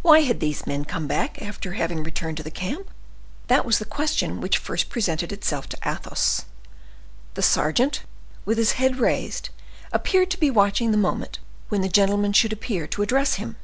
Why 0.00 0.20
had 0.22 0.40
these 0.40 0.66
men 0.66 0.86
come 0.86 1.06
back 1.06 1.42
after 1.42 1.74
having 1.74 2.02
returned 2.02 2.38
to 2.38 2.42
the 2.42 2.50
camp? 2.50 2.90
That 3.48 3.66
was 3.66 3.76
the 3.78 3.84
question 3.84 4.40
which 4.40 4.56
first 4.56 4.88
presented 4.88 5.30
itself 5.30 5.68
to 5.68 5.76
Athos. 5.84 6.46
The 7.34 7.42
sergeant, 7.42 8.04
with 8.46 8.56
his 8.56 8.72
head 8.80 8.96
raised, 8.98 9.50
appeared 9.92 10.30
to 10.30 10.40
be 10.40 10.50
watching 10.50 10.90
the 10.90 10.96
moment 10.96 11.38
when 11.68 11.82
the 11.82 11.88
gentleman 11.90 12.32
should 12.32 12.54
appear 12.54 12.86
to 12.86 13.02
address 13.02 13.34
him. 13.34 13.56